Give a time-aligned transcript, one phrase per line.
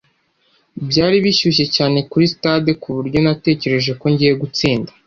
[0.89, 4.91] byari bishyushye cyane kuri stade kuburyo natekereje ko ngiye gutsinda